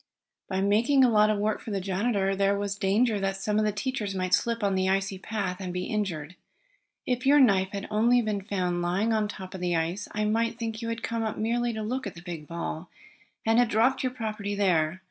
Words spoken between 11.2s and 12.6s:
up merely to look at the big